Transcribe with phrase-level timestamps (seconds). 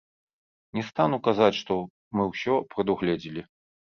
[0.77, 1.77] Не стану казаць, што
[2.19, 3.41] мы ўсё прадугледзелі.